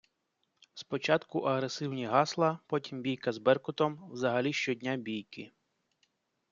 [0.83, 5.51] Спочатку агресивні гасла, потім бійка з Беркутом, взагалі щодня бійки.